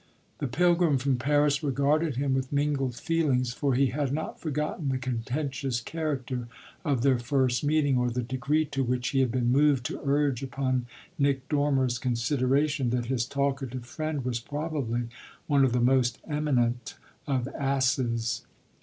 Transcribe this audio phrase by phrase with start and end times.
[0.39, 4.97] The pilgrim from Paris regarded him with mingled feelings, for he had not forgotten the
[4.97, 6.47] contentious character
[6.83, 10.41] of their first meeting or the degree to which he had been moved to urge
[10.41, 10.87] upon
[11.19, 15.03] Nick Dormer's consideration that his talkative friend was probably
[15.45, 16.97] one of the most eminent
[17.27, 18.47] of asses.